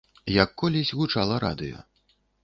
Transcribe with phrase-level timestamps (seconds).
[0.35, 1.83] Як колісь гучала радыё.